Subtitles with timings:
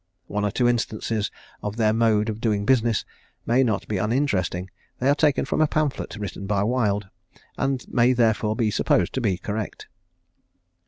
[0.25, 1.29] One or two instances
[1.61, 3.05] of their mode of doing business
[3.45, 4.71] may not be uninteresting.
[4.97, 7.07] They are taken from a pamphlet written by Wild,
[7.55, 9.87] and may therefore be supposed to be correct.